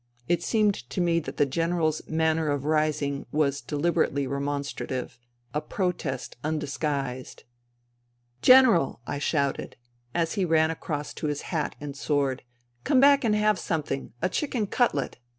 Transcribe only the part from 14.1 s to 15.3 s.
A chicken cutlet.